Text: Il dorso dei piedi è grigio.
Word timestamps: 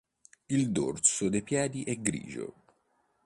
Il 0.49 0.71
dorso 0.71 1.29
dei 1.29 1.43
piedi 1.43 1.83
è 1.83 1.95
grigio. 2.01 2.55